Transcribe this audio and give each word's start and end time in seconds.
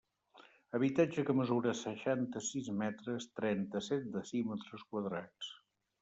Habitatge 0.77 1.25
que 1.25 1.33
mesura 1.39 1.73
seixanta-sis 1.81 2.69
metres, 2.79 3.27
trenta-set 3.39 4.07
decímetres 4.17 4.87
quadrats. 4.95 5.51